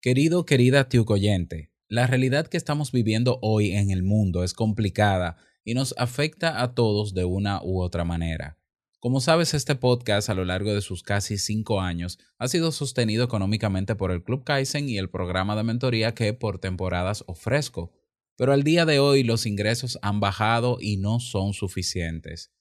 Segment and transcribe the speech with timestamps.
[0.00, 5.74] Querido, querida tiucoyente, la realidad que estamos viviendo hoy en el mundo es complicada y
[5.74, 8.60] nos afecta a todos de una u otra manera.
[9.00, 13.24] Como sabes, este podcast a lo largo de sus casi cinco años ha sido sostenido
[13.24, 17.92] económicamente por el Club Kaizen y el programa de mentoría que por temporadas ofrezco,
[18.36, 22.52] pero al día de hoy los ingresos han bajado y no son suficientes.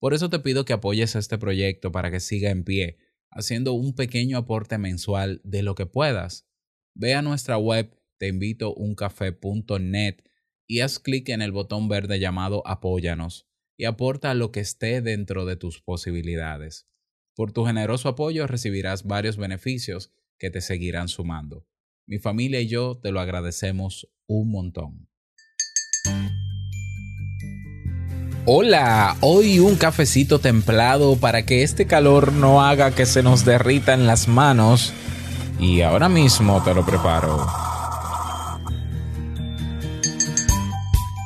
[0.00, 2.98] Por eso te pido que apoyes este proyecto para que siga en pie,
[3.30, 6.49] haciendo un pequeño aporte mensual de lo que puedas.
[6.94, 10.16] Ve a nuestra web teinvitouncafé.net
[10.66, 15.46] y haz clic en el botón verde llamado Apóyanos y aporta lo que esté dentro
[15.46, 16.86] de tus posibilidades.
[17.34, 21.66] Por tu generoso apoyo recibirás varios beneficios que te seguirán sumando.
[22.06, 25.08] Mi familia y yo te lo agradecemos un montón.
[28.46, 33.94] Hola, hoy un cafecito templado para que este calor no haga que se nos derrita
[33.94, 34.92] en las manos
[35.60, 37.46] y ahora mismo te lo preparo.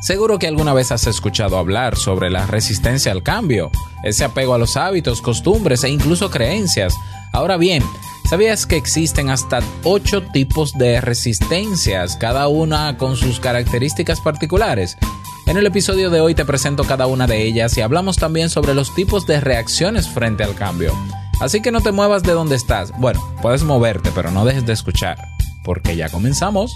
[0.02, 3.70] Seguro que alguna vez has escuchado hablar sobre la resistencia al cambio,
[4.02, 6.94] ese apego a los hábitos, costumbres e incluso creencias.
[7.32, 7.82] Ahora bien,
[8.28, 14.98] ¿sabías que existen hasta 8 tipos de resistencias, cada una con sus características particulares?
[15.46, 18.74] En el episodio de hoy te presento cada una de ellas y hablamos también sobre
[18.74, 20.92] los tipos de reacciones frente al cambio.
[21.40, 22.92] Así que no te muevas de donde estás.
[22.98, 25.18] Bueno, puedes moverte, pero no dejes de escuchar,
[25.64, 26.72] porque ya comenzamos.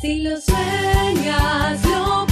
[0.00, 2.31] Si lo sueñas, lo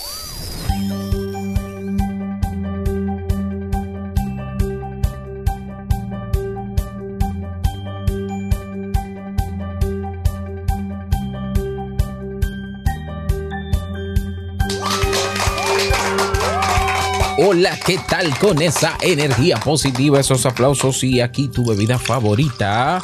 [17.43, 23.01] Hola, ¿qué tal con esa energía positiva, esos aplausos y aquí tu bebida favorita?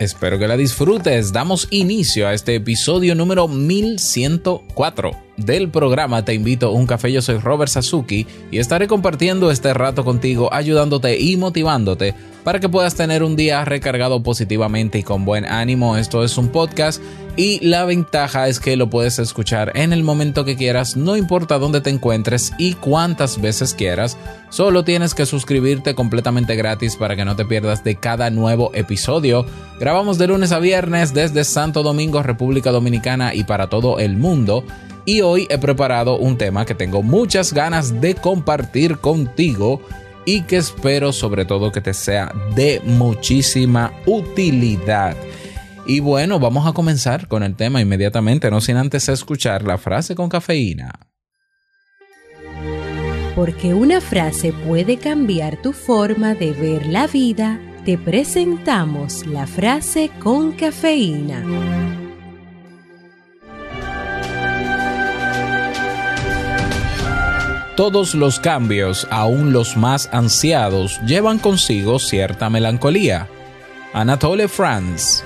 [0.00, 1.34] Espero que la disfrutes.
[1.34, 7.12] Damos inicio a este episodio número 1104 del programa Te invito a un café.
[7.12, 12.68] Yo soy Robert Sasuki y estaré compartiendo este rato contigo, ayudándote y motivándote para que
[12.68, 15.96] puedas tener un día recargado positivamente y con buen ánimo.
[15.96, 17.00] Esto es un podcast
[17.36, 21.58] y la ventaja es que lo puedes escuchar en el momento que quieras, no importa
[21.58, 24.18] dónde te encuentres y cuántas veces quieras.
[24.50, 29.46] Solo tienes que suscribirte completamente gratis para que no te pierdas de cada nuevo episodio.
[29.80, 34.64] Grabamos de lunes a viernes desde Santo Domingo, República Dominicana y para todo el mundo.
[35.04, 39.80] Y hoy he preparado un tema que tengo muchas ganas de compartir contigo
[40.24, 45.16] y que espero sobre todo que te sea de muchísima utilidad.
[45.86, 50.14] Y bueno, vamos a comenzar con el tema inmediatamente, no sin antes escuchar la frase
[50.14, 50.92] con cafeína.
[53.34, 60.10] Porque una frase puede cambiar tu forma de ver la vida, te presentamos la frase
[60.20, 62.01] con cafeína.
[67.76, 73.30] Todos los cambios, aun los más ansiados, llevan consigo cierta melancolía.
[73.94, 75.24] Anatole France.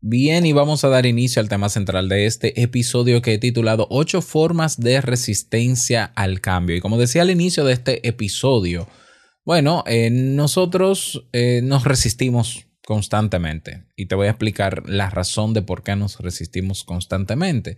[0.00, 3.86] Bien, y vamos a dar inicio al tema central de este episodio que he titulado
[3.88, 6.74] 8 formas de resistencia al cambio.
[6.74, 8.88] Y como decía al inicio de este episodio,
[9.50, 15.62] bueno, eh, nosotros eh, nos resistimos constantemente y te voy a explicar la razón de
[15.62, 17.76] por qué nos resistimos constantemente.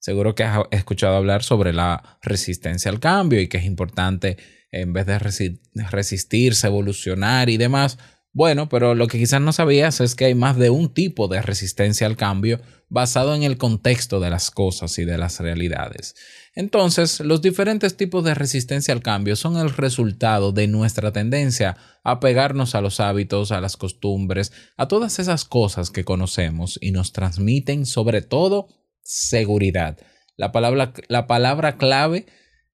[0.00, 4.36] Seguro que has escuchado hablar sobre la resistencia al cambio y que es importante
[4.72, 5.60] en vez de resi-
[5.92, 7.98] resistirse, evolucionar y demás.
[8.34, 11.42] Bueno, pero lo que quizás no sabías es que hay más de un tipo de
[11.42, 16.14] resistencia al cambio basado en el contexto de las cosas y de las realidades.
[16.54, 22.20] Entonces, los diferentes tipos de resistencia al cambio son el resultado de nuestra tendencia a
[22.20, 27.12] pegarnos a los hábitos, a las costumbres, a todas esas cosas que conocemos y nos
[27.12, 28.68] transmiten sobre todo
[29.02, 29.98] seguridad.
[30.36, 32.26] La palabra, la palabra clave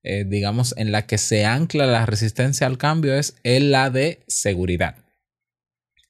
[0.04, 5.07] eh, digamos, en la que se ancla la resistencia al cambio es la de seguridad.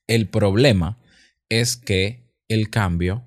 [0.09, 0.99] El problema
[1.51, 3.27] es que el cambio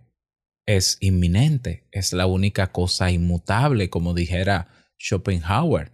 [0.65, 4.67] es inminente, es la única cosa inmutable, como dijera
[4.99, 5.91] Schopenhauer.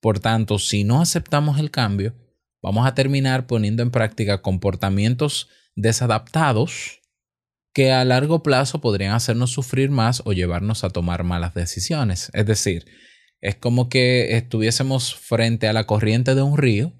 [0.00, 2.14] Por tanto, si no aceptamos el cambio,
[2.62, 7.00] vamos a terminar poniendo en práctica comportamientos desadaptados
[7.74, 12.30] que a largo plazo podrían hacernos sufrir más o llevarnos a tomar malas decisiones.
[12.32, 12.86] Es decir,
[13.40, 16.92] es como que estuviésemos frente a la corriente de un río.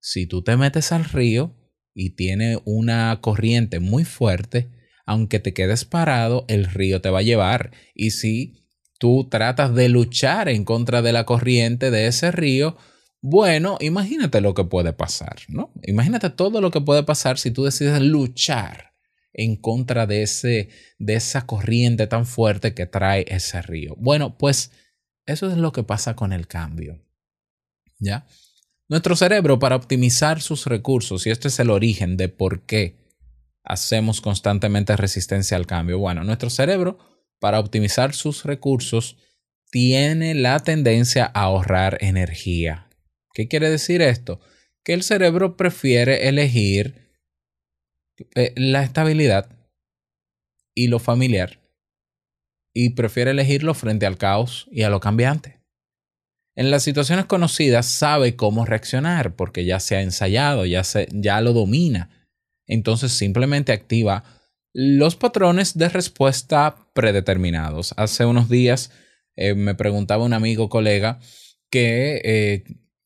[0.00, 1.54] Si tú te metes al río
[1.94, 4.68] y tiene una corriente muy fuerte,
[5.06, 7.70] aunque te quedes parado, el río te va a llevar.
[7.94, 8.66] Y si
[8.98, 12.76] tú tratas de luchar en contra de la corriente de ese río,
[13.20, 15.72] bueno, imagínate lo que puede pasar, ¿no?
[15.84, 18.92] Imagínate todo lo que puede pasar si tú decides luchar
[19.32, 20.68] en contra de, ese,
[20.98, 23.94] de esa corriente tan fuerte que trae ese río.
[23.98, 24.72] Bueno, pues
[25.26, 27.02] eso es lo que pasa con el cambio.
[27.98, 28.26] ¿Ya?
[28.94, 32.94] Nuestro cerebro, para optimizar sus recursos, y este es el origen de por qué
[33.64, 35.98] hacemos constantemente resistencia al cambio.
[35.98, 37.00] Bueno, nuestro cerebro,
[37.40, 39.16] para optimizar sus recursos,
[39.72, 42.88] tiene la tendencia a ahorrar energía.
[43.32, 44.38] ¿Qué quiere decir esto?
[44.84, 47.10] Que el cerebro prefiere elegir
[48.36, 49.58] eh, la estabilidad
[50.72, 51.58] y lo familiar
[52.72, 55.63] y prefiere elegirlo frente al caos y a lo cambiante.
[56.56, 61.40] En las situaciones conocidas sabe cómo reaccionar porque ya se ha ensayado, ya, se, ya
[61.40, 62.10] lo domina.
[62.66, 64.24] Entonces simplemente activa
[64.72, 67.94] los patrones de respuesta predeterminados.
[67.96, 68.90] Hace unos días
[69.36, 71.18] eh, me preguntaba un amigo colega
[71.70, 72.64] que eh,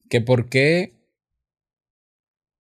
[0.09, 0.95] que por qué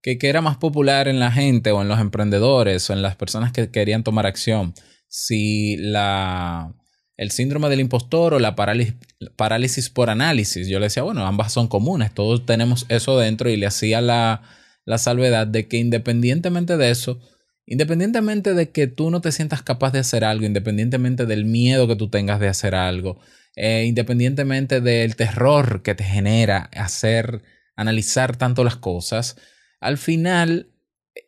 [0.02, 3.52] que, era más popular en la gente o en los emprendedores o en las personas
[3.52, 4.73] que querían tomar acción
[5.08, 6.75] si la
[7.19, 8.94] el síndrome del impostor o la parálisis,
[9.37, 10.69] parálisis por análisis.
[10.69, 14.43] Yo le decía, bueno, ambas son comunes, todos tenemos eso dentro y le hacía la,
[14.87, 17.20] la salvedad de que independientemente de eso,
[17.67, 21.97] independientemente de que tú no te sientas capaz de hacer algo, independientemente del miedo que
[21.97, 23.19] tú tengas de hacer algo,
[23.56, 27.43] eh, independientemente del terror que te genera hacer,
[27.75, 29.37] analizar tanto las cosas,
[29.81, 30.69] al final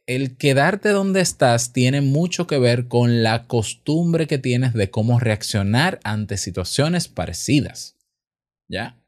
[0.06, 5.20] el quedarte donde estás tiene mucho que ver con la costumbre que tienes de cómo
[5.20, 7.96] reaccionar ante situaciones parecidas.
[8.68, 9.00] ¿Ya?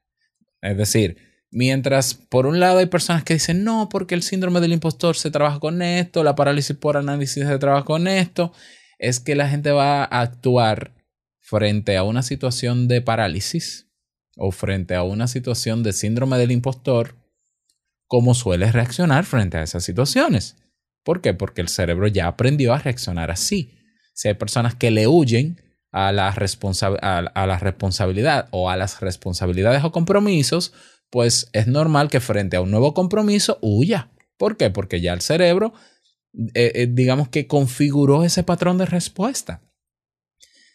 [0.61, 1.17] Es decir,
[1.51, 5.31] mientras por un lado hay personas que dicen, no, porque el síndrome del impostor se
[5.31, 8.53] trabaja con esto, la parálisis por análisis se trabaja con esto,
[8.99, 10.93] es que la gente va a actuar
[11.41, 13.89] frente a una situación de parálisis
[14.37, 17.17] o frente a una situación de síndrome del impostor,
[18.07, 20.57] ¿cómo sueles reaccionar frente a esas situaciones?
[21.05, 21.35] ¿Por qué?
[21.35, 23.79] Porque el cerebro ya aprendió a reaccionar así.
[24.15, 25.61] Si hay personas que le huyen
[25.91, 30.73] a la, a la responsabilidad o a las responsabilidades o compromisos,
[31.11, 34.11] pues es normal que frente a un nuevo compromiso huya.
[34.39, 34.71] ¿Por qué?
[34.71, 35.75] Porque ya el cerebro,
[36.55, 39.63] eh, eh, digamos que configuró ese patrón de respuesta.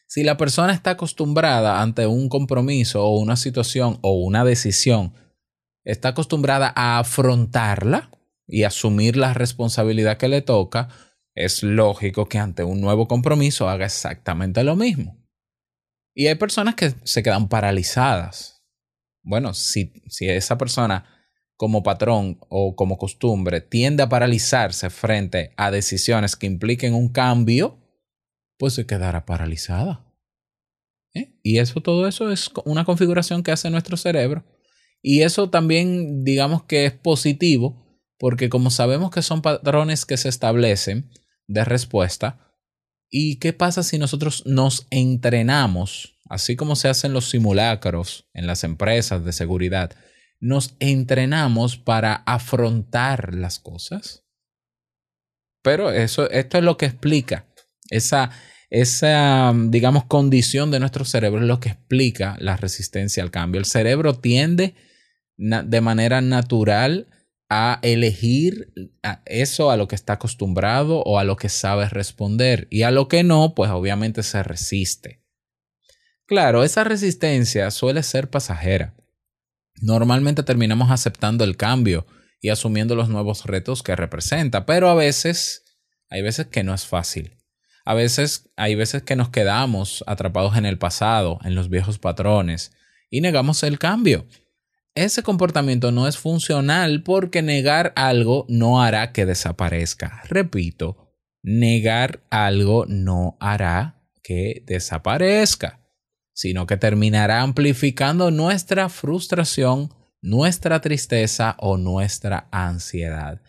[0.08, 5.14] Si la persona está acostumbrada ante un compromiso o una situación o una decisión,
[5.84, 8.12] está acostumbrada a afrontarla
[8.48, 10.90] y asumir la responsabilidad que le toca,
[11.36, 15.24] es lógico que ante un nuevo compromiso haga exactamente lo mismo.
[16.16, 18.64] Y hay personas que se quedan paralizadas.
[19.22, 21.06] Bueno, si, si esa persona
[21.58, 27.80] como patrón o como costumbre tiende a paralizarse frente a decisiones que impliquen un cambio,
[28.58, 30.06] pues se quedará paralizada.
[31.14, 31.36] ¿Eh?
[31.44, 34.46] Y eso, todo eso es una configuración que hace nuestro cerebro.
[35.02, 37.87] Y eso también, digamos que es positivo,
[38.18, 41.10] porque como sabemos que son patrones que se establecen
[41.48, 42.56] de respuesta,
[43.10, 48.64] ¿y qué pasa si nosotros nos entrenamos, así como se hacen los simulacros en las
[48.64, 49.92] empresas de seguridad,
[50.40, 54.24] nos entrenamos para afrontar las cosas?
[55.62, 57.48] Pero eso, esto es lo que explica
[57.90, 58.32] esa,
[58.70, 63.60] esa, digamos, condición de nuestro cerebro es lo que explica la resistencia al cambio.
[63.60, 64.76] El cerebro tiende
[65.38, 67.08] de manera natural
[67.50, 68.74] a elegir
[69.26, 73.08] eso a lo que está acostumbrado o a lo que sabe responder y a lo
[73.08, 75.24] que no, pues obviamente se resiste.
[76.26, 78.96] Claro, esa resistencia suele ser pasajera.
[79.82, 82.06] Normalmente terminamos aceptando el cambio
[82.42, 85.64] y asumiendo los nuevos retos que representa, pero a veces
[86.10, 87.38] hay veces que no es fácil.
[87.86, 92.74] A veces hay veces que nos quedamos atrapados en el pasado, en los viejos patrones,
[93.10, 94.28] y negamos el cambio.
[94.98, 100.24] Ese comportamiento no es funcional porque negar algo no hará que desaparezca.
[100.28, 101.14] Repito,
[101.44, 105.84] negar algo no hará que desaparezca.
[106.34, 113.42] sino que terminará amplificando nuestra frustración, nuestra tristeza o nuestra ansiedad.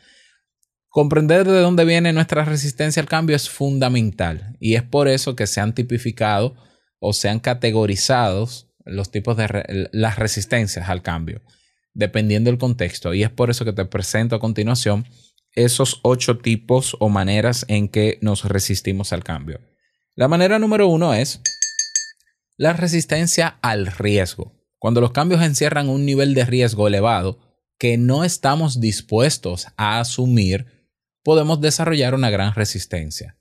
[0.88, 5.46] Comprender de dónde viene nuestra resistencia al cambio es fundamental y es por eso que
[5.46, 6.56] se han tipificado
[6.98, 8.46] o se han categorizado
[8.88, 11.42] los tipos de las resistencias al cambio,
[11.94, 13.14] dependiendo del contexto.
[13.14, 15.06] Y es por eso que te presento a continuación
[15.54, 19.60] esos ocho tipos o maneras en que nos resistimos al cambio.
[20.14, 21.40] La manera número uno es
[22.56, 24.54] la resistencia al riesgo.
[24.78, 27.38] Cuando los cambios encierran un nivel de riesgo elevado
[27.78, 30.66] que no estamos dispuestos a asumir,
[31.22, 33.36] podemos desarrollar una gran resistencia.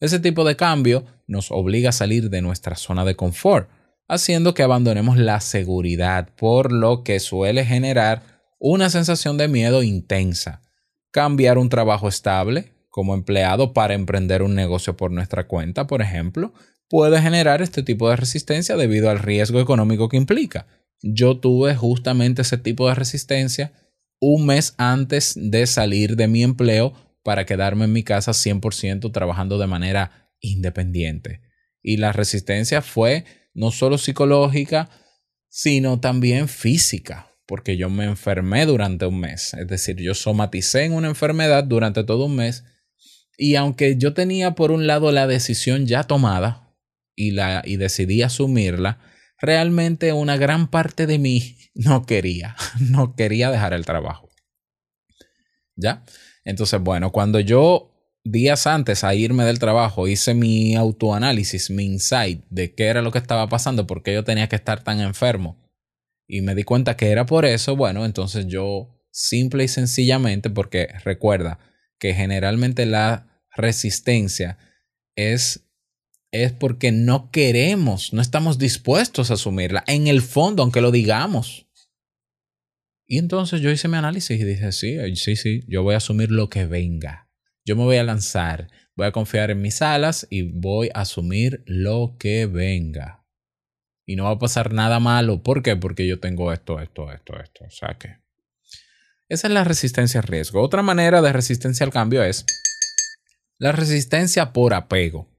[0.00, 3.68] Ese tipo de cambio nos obliga a salir de nuestra zona de confort,
[4.08, 8.22] haciendo que abandonemos la seguridad, por lo que suele generar
[8.58, 10.62] una sensación de miedo intensa.
[11.10, 16.52] Cambiar un trabajo estable como empleado para emprender un negocio por nuestra cuenta, por ejemplo,
[16.88, 20.66] puede generar este tipo de resistencia debido al riesgo económico que implica.
[21.02, 23.72] Yo tuve justamente ese tipo de resistencia
[24.20, 26.92] un mes antes de salir de mi empleo
[27.24, 31.40] para quedarme en mi casa 100% trabajando de manera independiente.
[31.82, 34.90] Y la resistencia fue no solo psicológica,
[35.48, 39.54] sino también física, porque yo me enfermé durante un mes.
[39.54, 42.64] Es decir, yo somaticé en una enfermedad durante todo un mes.
[43.36, 46.74] Y aunque yo tenía por un lado la decisión ya tomada
[47.14, 49.00] y, la, y decidí asumirla,
[49.38, 54.30] realmente una gran parte de mí no quería, no quería dejar el trabajo.
[55.76, 56.04] ¿Ya?
[56.44, 57.91] Entonces, bueno, cuando yo
[58.24, 63.10] días antes a irme del trabajo hice mi autoanálisis, mi insight de qué era lo
[63.10, 65.60] que estaba pasando, por qué yo tenía que estar tan enfermo,
[66.28, 70.88] y me di cuenta que era por eso, bueno, entonces yo simple y sencillamente, porque
[71.04, 71.58] recuerda
[71.98, 74.58] que generalmente la resistencia
[75.16, 75.68] es
[76.32, 81.66] es porque no queremos, no estamos dispuestos a asumirla en el fondo, aunque lo digamos.
[83.06, 86.30] Y entonces yo hice mi análisis y dije, sí, sí, sí, yo voy a asumir
[86.30, 87.21] lo que venga.
[87.64, 91.62] Yo me voy a lanzar, voy a confiar en mis alas y voy a asumir
[91.66, 93.24] lo que venga.
[94.04, 95.42] Y no va a pasar nada malo.
[95.42, 95.76] ¿Por qué?
[95.76, 97.64] Porque yo tengo esto, esto, esto, esto.
[97.64, 98.16] O sea que...
[99.28, 100.60] Esa es la resistencia al riesgo.
[100.60, 102.44] Otra manera de resistencia al cambio es
[103.58, 105.30] la resistencia por apego.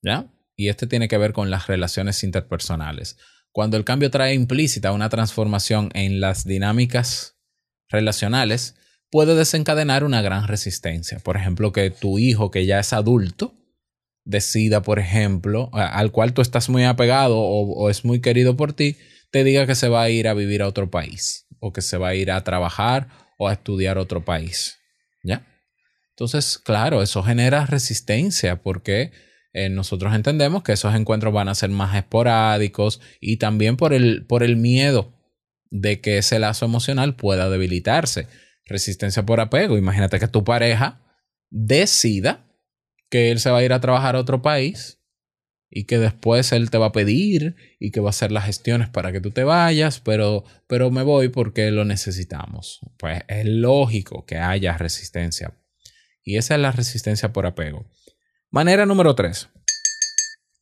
[0.00, 0.32] ¿Ya?
[0.54, 3.18] Y este tiene que ver con las relaciones interpersonales.
[3.50, 7.36] Cuando el cambio trae implícita una transformación en las dinámicas
[7.88, 8.76] relacionales,
[9.10, 11.18] puede desencadenar una gran resistencia.
[11.20, 13.54] Por ejemplo, que tu hijo, que ya es adulto,
[14.24, 18.96] decida, por ejemplo, al cual tú estás muy apegado o, es muy querido por ti,
[19.30, 21.96] te diga que se va a ir a vivir a otro país o que se
[21.96, 24.78] va a ir a trabajar o a estudiar a otro país.
[25.24, 25.46] ¿Ya?
[26.10, 29.12] Entonces, claro, eso genera resistencia porque
[29.52, 34.26] eh, nosotros entendemos que esos encuentros van a ser más esporádicos y también por el,
[34.26, 35.14] por el miedo
[35.70, 38.26] de que ese lazo emocional pueda debilitarse.
[38.68, 39.76] Resistencia por apego.
[39.76, 41.02] Imagínate que tu pareja
[41.50, 42.46] decida
[43.10, 45.00] que él se va a ir a trabajar a otro país
[45.70, 48.88] y que después él te va a pedir y que va a hacer las gestiones
[48.88, 52.80] para que tú te vayas, pero, pero me voy porque lo necesitamos.
[52.98, 55.54] Pues es lógico que haya resistencia.
[56.22, 57.90] Y esa es la resistencia por apego.
[58.50, 59.48] Manera número 3.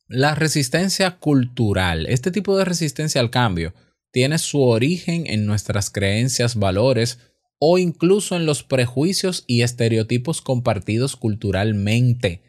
[0.07, 2.05] La resistencia cultural.
[2.07, 3.73] Este tipo de resistencia al cambio
[4.11, 7.19] tiene su origen en nuestras creencias, valores
[7.59, 12.41] o incluso en los prejuicios y estereotipos compartidos culturalmente.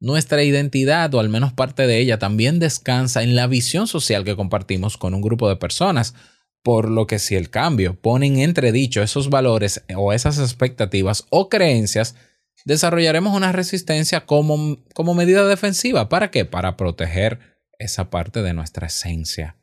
[0.00, 4.36] Nuestra identidad, o al menos parte de ella, también descansa en la visión social que
[4.36, 6.14] compartimos con un grupo de personas,
[6.62, 11.48] por lo que si el cambio pone en entredicho esos valores o esas expectativas o
[11.48, 12.16] creencias,
[12.64, 16.08] desarrollaremos una resistencia como, como medida defensiva.
[16.08, 16.44] ¿Para qué?
[16.44, 17.38] Para proteger
[17.78, 19.56] esa parte de nuestra esencia.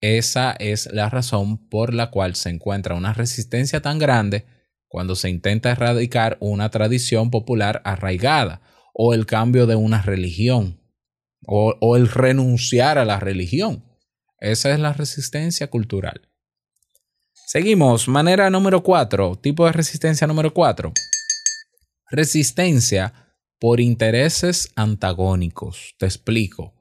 [0.00, 4.46] Esa es la razón por la cual se encuentra una resistencia tan grande
[4.86, 8.62] cuando se intenta erradicar una tradición popular arraigada
[8.94, 10.80] o el cambio de una religión
[11.46, 13.84] o, el renunciar a la religión.
[14.40, 16.28] Esa es la resistencia cultural.
[17.46, 20.92] Seguimos, manera número 4, tipo de resistencia número 4.
[22.10, 25.94] Resistencia por intereses antagónicos.
[25.98, 26.77] Te explico.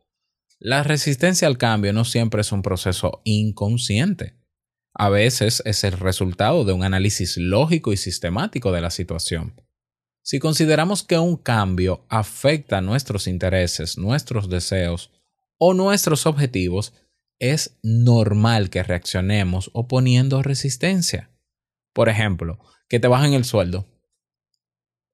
[0.60, 4.36] La resistencia al cambio no siempre es un proceso inconsciente.
[4.94, 9.62] A veces es el resultado de un análisis lógico y sistemático de la situación.
[10.24, 15.12] Si consideramos que un cambio afecta nuestros intereses, nuestros deseos
[15.60, 16.94] o nuestros objetivos,
[17.40, 21.30] es normal que reaccionemos oponiendo resistencia.
[21.94, 22.60] Por ejemplo,
[22.90, 23.86] que te bajen el sueldo.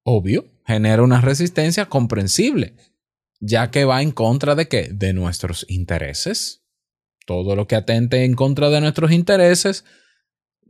[0.04, 2.74] Obvio, genera una resistencia comprensible.
[3.46, 4.90] Ya que va en contra de qué?
[4.94, 6.64] De nuestros intereses.
[7.26, 9.84] Todo lo que atente en contra de nuestros intereses,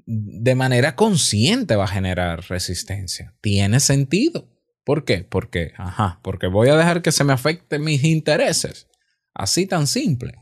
[0.06, 3.36] de manera consciente va a generar resistencia.
[3.42, 4.50] Tiene sentido.
[4.84, 5.24] ¿Por qué?
[5.24, 8.88] Porque, ajá, porque voy a dejar que se me afecten mis intereses.
[9.36, 10.34] Así tan simple.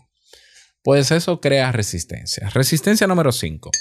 [0.83, 2.50] Pues eso crea resistencia.
[2.50, 3.71] Resistencia número 5.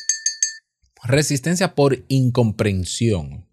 [1.05, 3.49] Resistencia por incomprensión.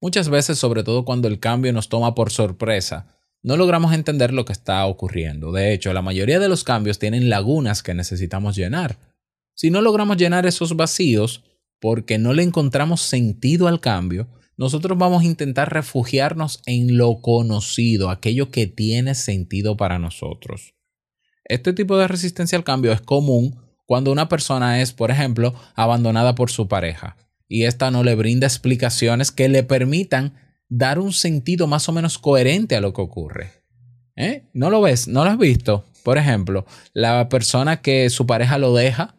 [0.00, 3.13] Muchas veces, sobre todo cuando el cambio nos toma por sorpresa,
[3.44, 5.52] no logramos entender lo que está ocurriendo.
[5.52, 8.98] De hecho, la mayoría de los cambios tienen lagunas que necesitamos llenar.
[9.54, 11.44] Si no logramos llenar esos vacíos
[11.78, 18.10] porque no le encontramos sentido al cambio, nosotros vamos a intentar refugiarnos en lo conocido,
[18.10, 20.74] aquello que tiene sentido para nosotros.
[21.44, 26.34] Este tipo de resistencia al cambio es común cuando una persona es, por ejemplo, abandonada
[26.34, 30.34] por su pareja y ésta no le brinda explicaciones que le permitan
[30.68, 33.52] dar un sentido más o menos coherente a lo que ocurre.
[34.16, 34.44] ¿Eh?
[34.52, 35.08] ¿No lo ves?
[35.08, 35.84] ¿No lo has visto?
[36.02, 39.16] Por ejemplo, la persona que su pareja lo deja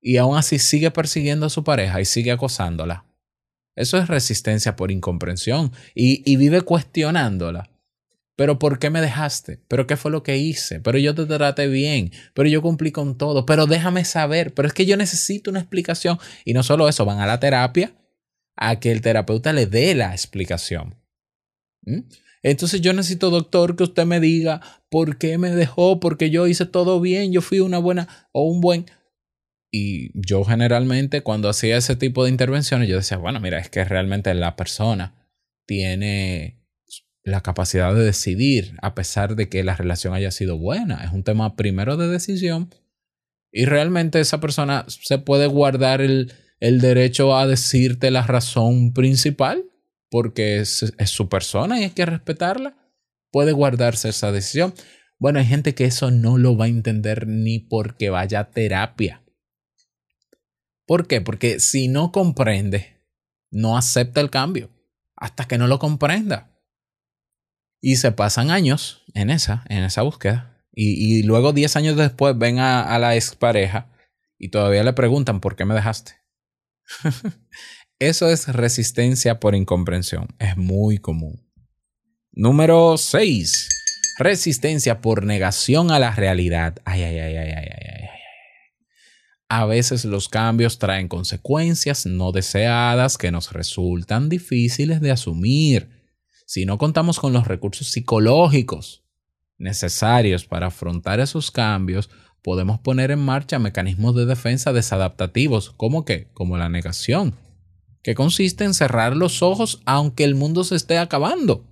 [0.00, 3.04] y aún así sigue persiguiendo a su pareja y sigue acosándola.
[3.74, 7.70] Eso es resistencia por incomprensión y, y vive cuestionándola.
[8.36, 9.60] Pero ¿por qué me dejaste?
[9.66, 10.80] ¿Pero qué fue lo que hice?
[10.80, 14.74] Pero yo te traté bien, pero yo cumplí con todo, pero déjame saber, pero es
[14.74, 16.18] que yo necesito una explicación.
[16.44, 17.94] Y no solo eso, van a la terapia
[18.56, 20.96] a que el terapeuta le dé la explicación.
[21.82, 22.00] ¿Mm?
[22.42, 26.64] Entonces yo necesito, doctor, que usted me diga por qué me dejó, porque yo hice
[26.64, 28.86] todo bien, yo fui una buena o un buen...
[29.72, 33.84] Y yo generalmente cuando hacía ese tipo de intervenciones, yo decía, bueno, mira, es que
[33.84, 35.28] realmente la persona
[35.66, 36.62] tiene
[37.24, 41.04] la capacidad de decidir a pesar de que la relación haya sido buena.
[41.04, 42.70] Es un tema primero de decisión
[43.50, 49.64] y realmente esa persona se puede guardar el, el derecho a decirte la razón principal
[50.10, 52.76] porque es, su persona y hay que respetarla.
[53.30, 54.74] Puede guardarse esa decisión.
[55.18, 59.22] Bueno, hay gente que eso no lo va a entender ni porque vaya a terapia.
[60.86, 61.20] ¿Por qué?
[61.20, 63.02] Porque si no comprende,
[63.50, 64.70] no acepta el cambio
[65.16, 66.52] hasta que no lo comprenda.
[67.80, 70.64] Y se pasan años en esa, en esa búsqueda.
[70.72, 73.90] Y, y luego 10 años después ven a, a la expareja
[74.38, 76.25] y todavía le preguntan por qué me dejaste.
[77.98, 80.28] Eso es resistencia por incomprensión.
[80.38, 81.42] Es muy común.
[82.32, 83.68] Número 6.
[84.18, 86.76] Resistencia por negación a la realidad.
[86.84, 88.08] Ay, ay, ay, ay, ay, ay, ay.
[89.48, 95.88] A veces los cambios traen consecuencias no deseadas que nos resultan difíciles de asumir
[96.46, 99.04] si no contamos con los recursos psicológicos
[99.58, 102.10] necesarios para afrontar esos cambios,
[102.46, 107.34] podemos poner en marcha mecanismos de defensa desadaptativos, como que, como la negación,
[108.04, 111.64] que consiste en cerrar los ojos aunque el mundo se esté acabando.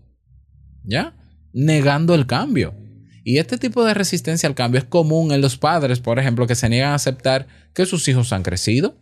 [0.83, 1.15] ¿Ya?
[1.53, 2.75] Negando el cambio.
[3.23, 6.57] Y este tipo de resistencia al cambio es común en los padres, por ejemplo, que
[6.57, 8.97] se niegan a aceptar que sus hijos han crecido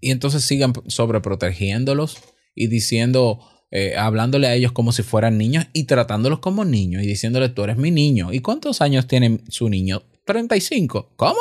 [0.00, 2.18] y entonces sigan sobreprotegiéndolos
[2.54, 3.40] y diciendo,
[3.72, 7.64] eh, hablándole a ellos como si fueran niños y tratándolos como niños y diciéndole tú
[7.64, 8.32] eres mi niño.
[8.32, 10.04] ¿Y cuántos años tiene su niño?
[10.24, 11.12] 35.
[11.16, 11.38] ¿Cómo?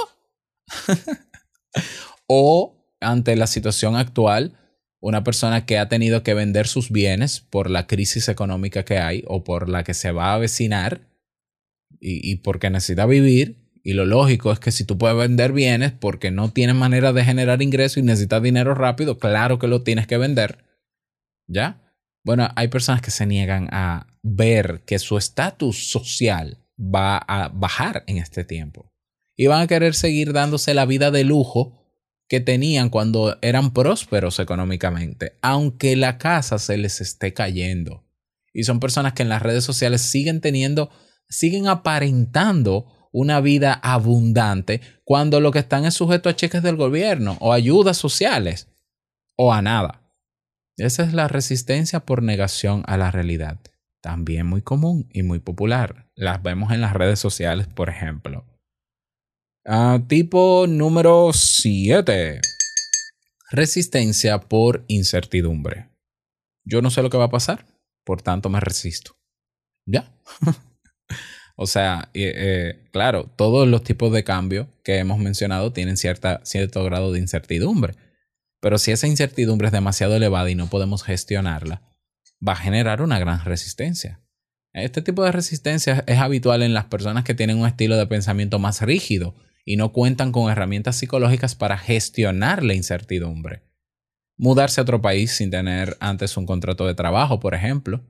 [2.28, 4.58] o ante la situación actual,
[5.00, 9.24] una persona que ha tenido que vender sus bienes por la crisis económica que hay
[9.28, 11.10] o por la que se va a avecinar
[12.00, 13.70] y, porque necesita vivir.
[13.84, 17.26] Y lo lógico es que si tú puedes vender bienes porque no tienes manera de
[17.26, 20.64] generar ingresos y necesitas dinero rápido, claro que lo tienes que vender.
[21.48, 21.94] ¿Ya?
[22.24, 28.04] Bueno, hay personas que se niegan a ver que su estatus social va a bajar
[28.08, 28.92] en este tiempo.
[29.36, 31.80] Y van a querer seguir dándose la vida de lujo
[32.28, 38.04] que tenían cuando eran prósperos económicamente, aunque la casa se les esté cayendo.
[38.54, 40.90] Y son personas que en las redes sociales siguen teniendo,
[41.28, 47.38] siguen aparentando una vida abundante cuando lo que están es sujeto a cheques del gobierno
[47.40, 48.68] o ayudas sociales
[49.36, 50.02] o a nada.
[50.78, 53.60] Esa es la resistencia por negación a la realidad.
[54.02, 56.03] También muy común y muy popular.
[56.16, 58.46] Las vemos en las redes sociales, por ejemplo.
[59.66, 62.42] Uh, tipo número 7.
[63.50, 65.90] Resistencia por incertidumbre.
[66.66, 67.66] Yo no sé lo que va a pasar,
[68.04, 69.16] por tanto me resisto.
[69.86, 70.12] ¿Ya?
[71.56, 76.84] o sea, eh, claro, todos los tipos de cambio que hemos mencionado tienen cierta, cierto
[76.84, 77.96] grado de incertidumbre.
[78.60, 81.82] Pero si esa incertidumbre es demasiado elevada y no podemos gestionarla,
[82.46, 84.23] va a generar una gran resistencia.
[84.74, 88.58] Este tipo de resistencia es habitual en las personas que tienen un estilo de pensamiento
[88.58, 93.62] más rígido y no cuentan con herramientas psicológicas para gestionar la incertidumbre.
[94.36, 98.04] Mudarse a otro país sin tener antes un contrato de trabajo, por ejemplo.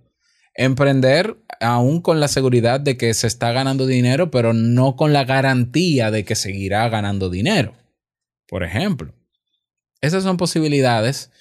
[0.56, 5.26] emprender aún con la seguridad de que se está ganando dinero, pero no con la
[5.26, 7.74] garantía de que seguirá ganando dinero.
[8.48, 9.16] Por ejemplo,
[10.00, 11.32] esas son posibilidades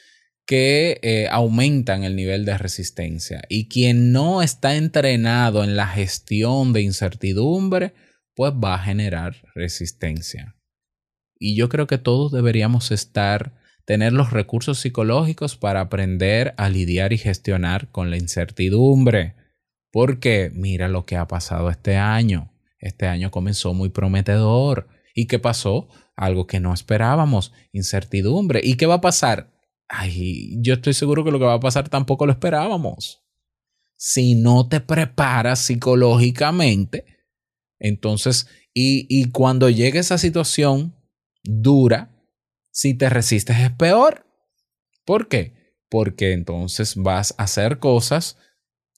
[0.52, 3.40] que eh, aumentan el nivel de resistencia.
[3.48, 7.94] Y quien no está entrenado en la gestión de incertidumbre,
[8.34, 10.54] pues va a generar resistencia.
[11.38, 13.54] Y yo creo que todos deberíamos estar,
[13.86, 19.36] tener los recursos psicológicos para aprender a lidiar y gestionar con la incertidumbre.
[19.90, 22.52] Porque mira lo que ha pasado este año.
[22.78, 24.86] Este año comenzó muy prometedor.
[25.14, 25.88] ¿Y qué pasó?
[26.14, 28.60] Algo que no esperábamos, incertidumbre.
[28.62, 29.51] ¿Y qué va a pasar?
[29.94, 33.22] Ay, yo estoy seguro que lo que va a pasar tampoco lo esperábamos.
[33.94, 37.04] Si no te preparas psicológicamente,
[37.78, 40.96] entonces, y, y cuando llegue esa situación
[41.44, 42.10] dura,
[42.70, 44.26] si te resistes es peor.
[45.04, 45.76] ¿Por qué?
[45.90, 48.38] Porque entonces vas a hacer cosas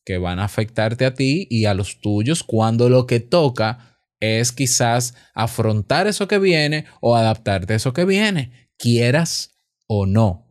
[0.05, 4.53] que van a afectarte a ti y a los tuyos cuando lo que toca es
[4.53, 10.44] quizás afrontar eso que viene o adaptarte a eso que viene, quieras o no.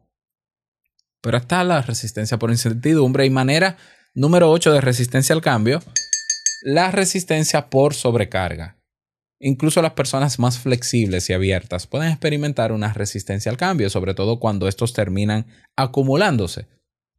[1.24, 3.78] Pero está la resistencia por incertidumbre y manera
[4.14, 5.82] número 8 de resistencia al cambio,
[6.64, 8.78] la resistencia por sobrecarga.
[9.40, 14.40] Incluso las personas más flexibles y abiertas pueden experimentar una resistencia al cambio, sobre todo
[14.40, 16.68] cuando estos terminan acumulándose.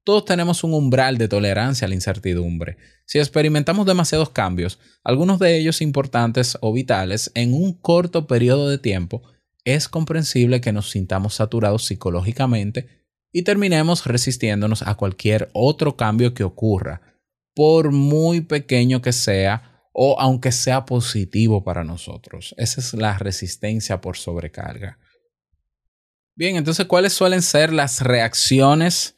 [0.05, 2.77] Todos tenemos un umbral de tolerancia a la incertidumbre.
[3.07, 8.77] Si experimentamos demasiados cambios, algunos de ellos importantes o vitales, en un corto periodo de
[8.77, 9.23] tiempo,
[9.65, 13.04] es comprensible que nos sintamos saturados psicológicamente
[13.35, 17.01] y terminemos resistiéndonos a cualquier otro cambio que ocurra,
[17.53, 22.55] por muy pequeño que sea o aunque sea positivo para nosotros.
[22.59, 25.01] Esa es la resistencia por sobrecarga.
[26.37, 29.17] Bien, entonces, ¿cuáles suelen ser las reacciones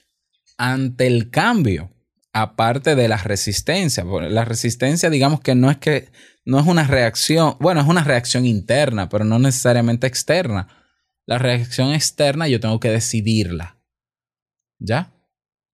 [0.57, 1.93] ante el cambio?
[2.33, 4.03] Aparte de la resistencia.
[4.05, 6.11] La resistencia, digamos que no es que
[6.47, 10.69] no es una reacción, bueno, es una reacción interna, pero no necesariamente externa.
[11.27, 13.76] La reacción externa yo tengo que decidirla.
[14.79, 15.13] ¿Ya?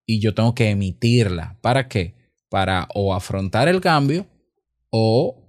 [0.06, 1.58] Y yo tengo que emitirla.
[1.60, 2.14] ¿Para qué?
[2.48, 4.26] Para o afrontar el cambio
[4.90, 5.42] o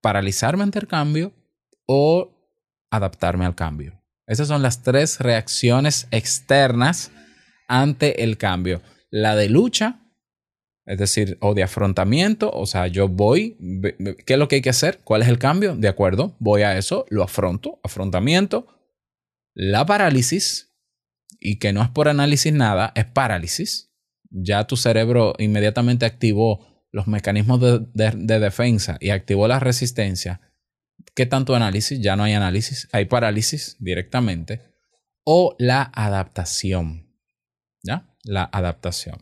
[0.00, 1.32] paralizarme ante el cambio
[1.86, 2.30] o
[2.90, 4.00] adaptarme al cambio.
[4.26, 7.10] Esas son las tres reacciones externas
[7.68, 8.82] ante el cambio.
[9.10, 10.00] La de lucha,
[10.86, 13.56] es decir, o de afrontamiento, o sea, yo voy,
[14.26, 15.00] ¿qué es lo que hay que hacer?
[15.04, 15.76] ¿Cuál es el cambio?
[15.76, 18.66] De acuerdo, voy a eso, lo afronto, afrontamiento.
[19.54, 20.69] La parálisis,
[21.38, 23.90] y que no es por análisis nada, es parálisis.
[24.30, 30.40] Ya tu cerebro inmediatamente activó los mecanismos de, defensa y activó la resistencia.
[31.14, 32.00] ¿Qué tanto análisis?
[32.00, 34.60] Ya no hay análisis, hay parálisis directamente.
[35.24, 37.14] O la adaptación.
[37.82, 38.14] ¿Ya?
[38.24, 39.18] La adaptación.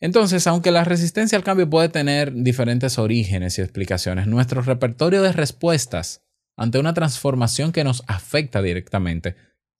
[0.00, 5.32] Entonces, aunque la resistencia al cambio puede tener diferentes orígenes y explicaciones, nuestro repertorio de
[5.32, 6.22] respuestas
[6.56, 9.36] ante una transformación que nos afecta directamente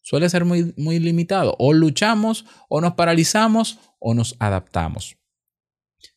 [0.09, 1.55] suele ser muy, muy limitado.
[1.59, 5.19] O luchamos, o nos paralizamos, o nos adaptamos.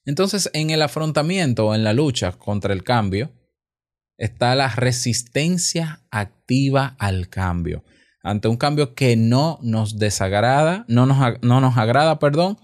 [0.06, 3.34] Entonces, en el afrontamiento o en la lucha contra el cambio,
[4.18, 7.84] está la resistencia activa al cambio.
[8.24, 12.60] Ante un cambio que no nos desagrada, no nos, no nos agrada, perdón,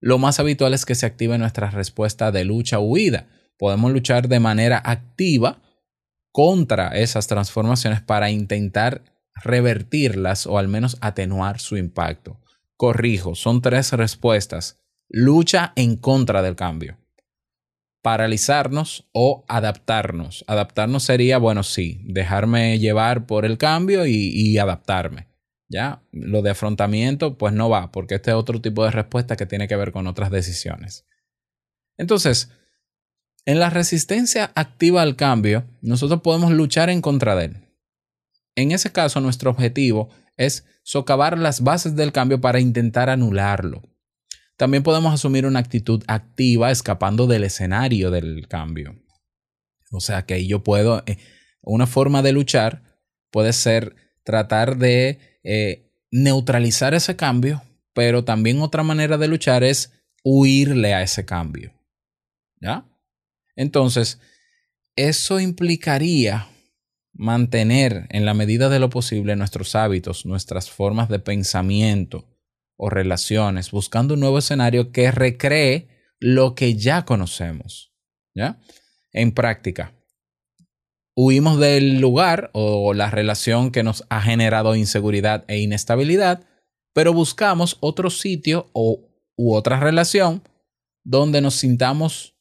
[0.00, 3.26] lo más habitual es que se active nuestra respuesta de lucha o huida.
[3.58, 5.60] Podemos luchar de manera activa
[6.30, 9.02] contra esas transformaciones para intentar
[9.42, 12.40] revertirlas o al menos atenuar su impacto.
[12.76, 14.80] Corrijo, son tres respuestas.
[15.08, 16.98] Lucha en contra del cambio.
[18.02, 20.44] Paralizarnos o adaptarnos.
[20.46, 25.28] Adaptarnos sería, bueno, sí, dejarme llevar por el cambio y, adaptarme.
[25.68, 26.02] ¿Ya?
[26.10, 29.68] Lo de afrontamiento, pues no va, porque este es otro tipo de respuesta que tiene
[29.68, 31.06] que ver con otras decisiones.
[31.96, 32.50] Entonces,
[33.44, 37.69] en la resistencia activa al cambio, nosotros podemos luchar en contra de él.
[38.56, 43.82] En ese caso, nuestro objetivo es socavar las bases del cambio para intentar anularlo.
[44.56, 48.94] También podemos asumir una actitud activa escapando del escenario del cambio.
[49.90, 51.16] O sea que yo puedo, eh,
[51.62, 52.82] una forma de luchar
[53.30, 57.62] puede ser tratar de eh, neutralizar ese cambio,
[57.94, 61.72] pero también otra manera de luchar es huirle a ese cambio.
[62.60, 62.86] ¿Ya?
[63.56, 64.20] Entonces,
[64.94, 66.49] eso implicaría
[67.12, 72.26] mantener en la medida de lo posible nuestros hábitos, nuestras formas de pensamiento
[72.76, 77.92] o relaciones, buscando un nuevo escenario que recree lo que ya conocemos.
[78.34, 78.60] ¿Ya?
[79.12, 79.92] En práctica,
[81.16, 86.44] huimos del lugar o la relación que nos ha generado inseguridad e inestabilidad,
[86.94, 90.42] pero buscamos otro sitio o, u otra relación
[91.04, 92.36] donde nos sintamos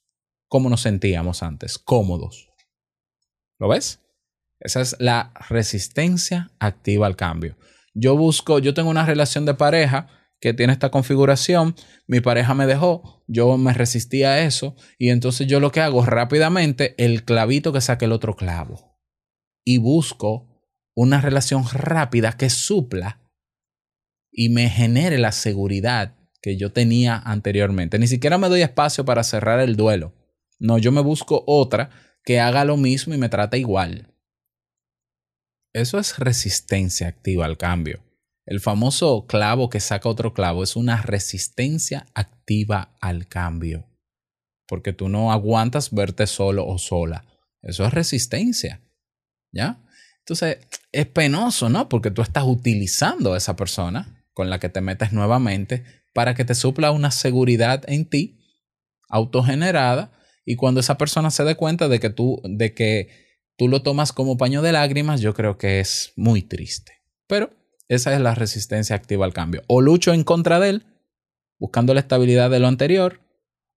[0.48, 2.50] como nos sentíamos antes, cómodos.
[3.60, 4.00] ¿Lo ves?
[4.60, 7.58] Esa es la resistencia activa al cambio.
[7.94, 10.08] Yo busco, yo tengo una relación de pareja
[10.40, 11.76] que tiene esta configuración,
[12.08, 16.06] mi pareja me dejó, yo me resistí a eso y entonces yo lo que hago
[16.06, 18.98] rápidamente, el clavito que saque el otro clavo
[19.66, 20.64] y busco
[20.96, 23.22] una relación rápida que supla
[24.32, 28.00] y me genere la seguridad que yo tenía anteriormente.
[28.00, 30.14] Ni siquiera me doy espacio para cerrar el duelo.
[30.58, 31.90] No, yo me busco otra
[32.24, 34.14] que haga lo mismo y me trata igual.
[35.74, 38.04] Eso es resistencia activa al cambio.
[38.46, 43.86] El famoso clavo que saca otro clavo es una resistencia activa al cambio.
[44.68, 47.26] Porque tú no aguantas verte solo o sola.
[47.62, 48.82] Eso es resistencia.
[49.52, 49.84] ¿Ya?
[50.20, 50.58] Entonces,
[50.92, 51.90] es penoso, ¿no?
[51.90, 56.46] Porque tú estás utilizando a esa persona con la que te metes nuevamente para que
[56.46, 58.40] te supla una seguridad en ti
[59.10, 60.12] autogenerada
[60.46, 63.29] y cuando esa persona se dé cuenta de que tú de que
[63.60, 67.04] tú lo tomas como paño de lágrimas, yo creo que es muy triste.
[67.28, 67.52] Pero
[67.90, 69.64] esa es la resistencia activa al cambio.
[69.68, 70.86] O lucho en contra de él,
[71.60, 73.20] buscando la estabilidad de lo anterior,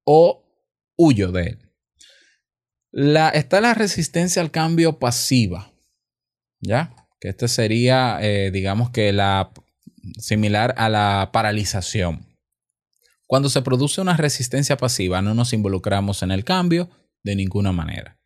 [0.05, 0.45] o
[0.97, 1.73] huyo de él.
[2.93, 5.73] La, está la resistencia al cambio pasiva,
[6.61, 6.95] ¿ya?
[7.19, 9.53] Que este sería, eh, digamos que la
[10.17, 12.29] similar a la paralización.
[13.27, 16.89] Cuando se produce una resistencia pasiva, no nos involucramos en el cambio
[17.25, 18.22] de ninguna manera.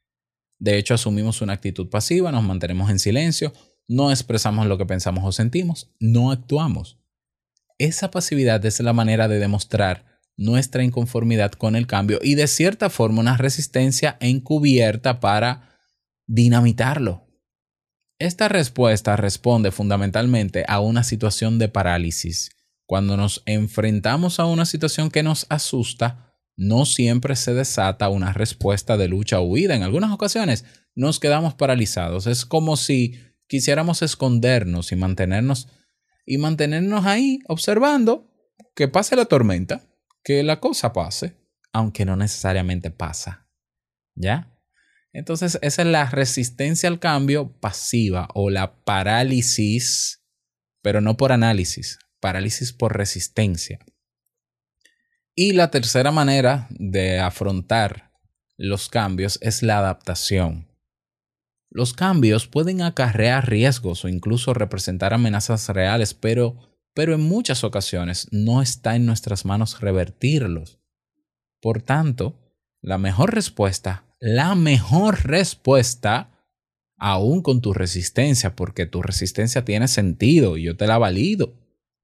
[0.59, 3.53] De hecho, asumimos una actitud pasiva, nos mantenemos en silencio,
[3.89, 6.99] no expresamos lo que pensamos o sentimos, no actuamos.
[7.79, 12.91] Esa pasividad es la manera de demostrar nuestra inconformidad con el cambio y de cierta
[12.91, 15.79] forma una resistencia encubierta para
[16.27, 17.27] dinamitarlo.
[18.19, 22.51] Esta respuesta responde fundamentalmente a una situación de parálisis.
[22.87, 26.26] Cuando nos enfrentamos a una situación que nos asusta,
[26.57, 29.75] no siempre se desata una respuesta de lucha o huida.
[29.75, 30.65] En algunas ocasiones
[30.95, 32.27] nos quedamos paralizados.
[32.27, 35.69] Es como si quisiéramos escondernos y mantenernos
[36.25, 38.33] y mantenernos ahí observando
[38.75, 39.83] que pase la tormenta,
[40.25, 41.37] que la cosa pase,
[41.73, 43.49] aunque no necesariamente pasa.
[44.15, 44.53] ¿Ya?
[45.13, 50.23] Entonces, esa es la resistencia al cambio pasiva o la parálisis,
[50.83, 53.79] pero no por análisis, parálisis por resistencia.
[55.39, 58.11] Y la tercera manera de afrontar
[58.57, 60.67] los cambios es la adaptación.
[61.69, 66.57] Los cambios pueden acarrear riesgos o incluso representar amenazas reales, pero,
[66.95, 70.79] pero en muchas ocasiones no está en nuestras manos revertirlos.
[71.61, 72.41] Por tanto,
[72.81, 76.31] la mejor respuesta, la mejor respuesta,
[76.97, 81.53] aún con tu resistencia, porque tu resistencia tiene sentido yo te la valido,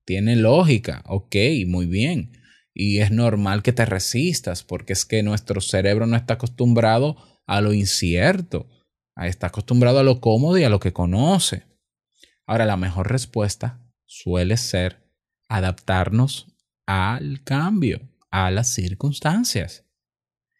[0.04, 1.34] tiene lógica, ok,
[1.66, 2.41] muy bien.
[2.74, 7.60] Y es normal que te resistas, porque es que nuestro cerebro no está acostumbrado a
[7.60, 8.68] lo incierto
[9.16, 11.64] Está acostumbrado a lo cómodo y a lo que conoce.
[12.46, 15.02] Ahora, la mejor respuesta suele ser
[15.48, 16.46] adaptarnos
[16.86, 19.84] al cambio, a las circunstancias.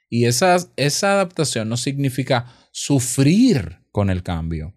[0.09, 4.75] Y esa, esa adaptación no significa sufrir con el cambio,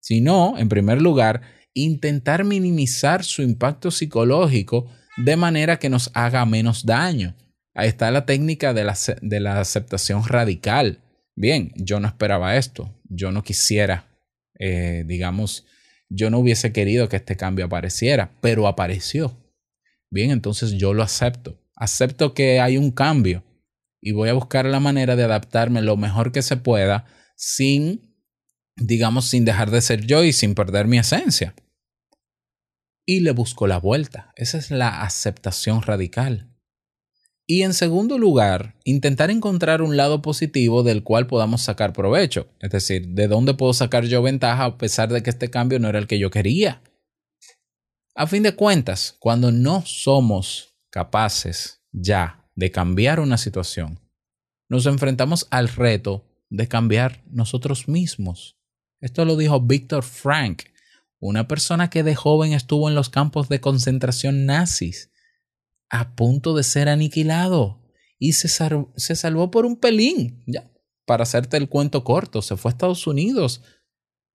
[0.00, 1.42] sino, en primer lugar,
[1.74, 7.34] intentar minimizar su impacto psicológico de manera que nos haga menos daño.
[7.74, 11.00] Ahí está la técnica de la, de la aceptación radical
[11.36, 14.08] bien, yo no esperaba esto, yo no quisiera,
[14.58, 15.66] eh, digamos,
[16.08, 19.36] yo no hubiese querido que este cambio apareciera, pero apareció.
[20.10, 21.60] Bien, entonces yo lo acepto.
[21.74, 23.42] Acepto que hay un cambio
[24.00, 28.14] y voy a buscar la manera de adaptarme lo mejor que se pueda sin,
[28.76, 31.54] digamos, sin dejar de ser yo y sin perder mi esencia.
[33.06, 34.32] Y le busco la vuelta.
[34.36, 36.50] Esa es la aceptación radical.
[37.46, 42.48] Y en segundo lugar, intentar encontrar un lado positivo del cual podamos sacar provecho.
[42.60, 45.88] Es decir, ¿de dónde puedo sacar yo ventaja a pesar de que este cambio no
[45.88, 46.82] era el que yo quería?
[48.14, 54.00] A fin de cuentas, cuando no somos capaces ya de cambiar una situación,
[54.70, 58.56] nos enfrentamos al reto de cambiar nosotros mismos.
[59.00, 60.62] Esto lo dijo Víctor Frank,
[61.28, 65.10] una persona que de joven estuvo en los campos de concentración nazis
[65.88, 67.82] a punto de ser aniquilado
[68.18, 70.44] y se, se salvó por un pelín.
[70.46, 70.70] Ya,
[71.06, 73.62] para hacerte el cuento corto, se fue a Estados Unidos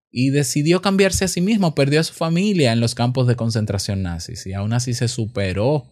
[0.09, 4.01] y decidió cambiarse a sí mismo, perdió a su familia en los campos de concentración
[4.01, 5.87] nazis y aún así se superó.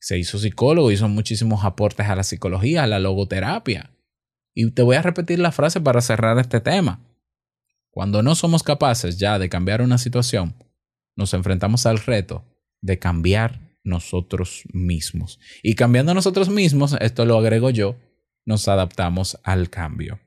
[0.00, 3.96] Se hizo psicólogo, hizo muchísimos aportes a la psicología, a la logoterapia.
[4.52, 7.13] Y te voy a repetir la frase para cerrar este tema.
[7.94, 10.56] Cuando no somos capaces ya de cambiar una situación,
[11.14, 12.44] nos enfrentamos al reto
[12.80, 15.38] de cambiar nosotros mismos.
[15.62, 17.94] Y cambiando nosotros mismos, esto lo agrego yo,
[18.44, 20.18] nos adaptamos al cambio.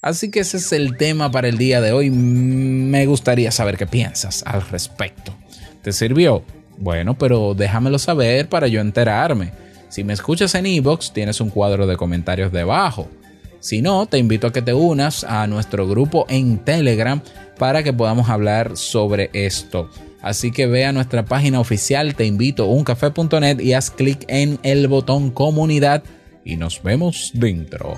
[0.00, 2.08] Así que ese es el tema para el día de hoy.
[2.10, 5.34] Me gustaría saber qué piensas al respecto.
[5.82, 6.44] ¿Te sirvió?
[6.76, 9.50] Bueno, pero déjamelo saber para yo enterarme.
[9.88, 13.10] Si me escuchas en iVoox, tienes un cuadro de comentarios debajo.
[13.60, 17.20] Si no, te invito a que te unas a nuestro grupo en Telegram
[17.58, 19.90] para que podamos hablar sobre esto.
[20.22, 24.88] Así que ve a nuestra página oficial, te invito uncafe.net y haz clic en el
[24.88, 26.02] botón comunidad
[26.44, 27.96] y nos vemos dentro.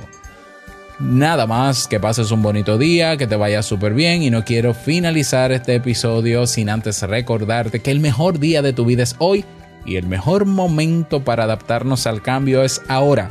[0.99, 4.75] Nada más, que pases un bonito día, que te vaya súper bien y no quiero
[4.75, 9.45] finalizar este episodio sin antes recordarte que el mejor día de tu vida es hoy
[9.87, 13.31] y el mejor momento para adaptarnos al cambio es ahora.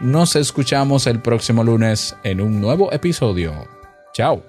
[0.00, 3.68] Nos escuchamos el próximo lunes en un nuevo episodio.
[4.14, 4.42] Chao.